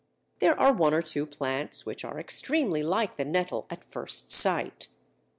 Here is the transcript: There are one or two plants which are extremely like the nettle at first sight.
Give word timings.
There 0.39 0.59
are 0.59 0.73
one 0.73 0.95
or 0.95 1.03
two 1.03 1.27
plants 1.27 1.85
which 1.85 2.03
are 2.03 2.19
extremely 2.19 2.81
like 2.81 3.17
the 3.17 3.23
nettle 3.23 3.67
at 3.69 3.83
first 3.85 4.31
sight. 4.31 4.87